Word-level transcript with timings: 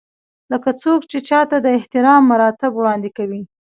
لکه 0.51 0.69
څوک 0.81 1.01
چې 1.11 1.17
چاته 1.29 1.57
د 1.61 1.67
احترام 1.79 2.21
مراتب 2.31 2.71
وړاندې 2.75 3.09
کوي. 3.17 3.41